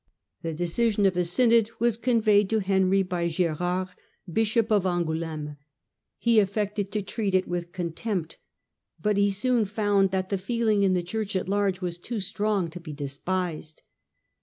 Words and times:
The 0.41 0.55
decision 0.55 1.05
of 1.05 1.13
the 1.13 1.23
synod 1.23 1.69
was 1.77 1.95
conveyed 1.95 2.49
to 2.49 2.57
Henry 2.57 3.03
by 3.03 3.27
Gerard, 3.27 3.89
bishop 4.27 4.71
of 4.71 4.81
Angoul6me. 4.85 5.57
He 6.17 6.37
aflTected 6.37 6.89
to 6.93 7.03
treat 7.03 7.35
it 7.35 7.47
with 7.47 7.71
contempt, 7.71 8.39
but 8.99 9.17
he 9.17 9.29
soon 9.29 9.63
found 9.65 10.09
that 10.09 10.29
the 10.29 10.39
feeling 10.39 10.81
in 10.81 10.95
the 10.95 11.03
Church 11.03 11.35
at 11.35 11.47
large 11.47 11.81
was 11.81 11.99
too 11.99 12.19
strong 12.19 12.67
to 12.71 12.79
be 12.79 12.93
despised. 12.93 13.83